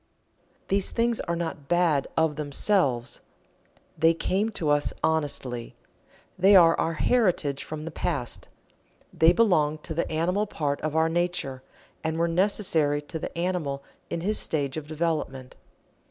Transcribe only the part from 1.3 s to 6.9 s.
not "bad" of themselves they came to us honestly they are